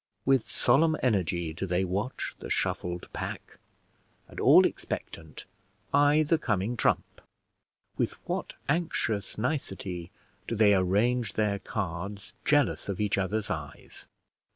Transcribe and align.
With 0.25 0.47
solemn 0.47 0.97
energy 1.03 1.53
do 1.53 1.67
they 1.67 1.85
watch 1.85 2.33
the 2.39 2.49
shuffled 2.49 3.07
pack, 3.13 3.59
and, 4.27 4.39
all 4.39 4.65
expectant, 4.65 5.45
eye 5.93 6.23
the 6.23 6.39
coming 6.39 6.75
trump. 6.75 7.21
With 7.97 8.13
what 8.27 8.55
anxious 8.67 9.37
nicety 9.37 10.09
do 10.47 10.55
they 10.55 10.73
arrange 10.73 11.33
their 11.33 11.59
cards, 11.59 12.33
jealous 12.45 12.89
of 12.89 12.99
each 12.99 13.19
other's 13.19 13.51
eyes! 13.51 14.07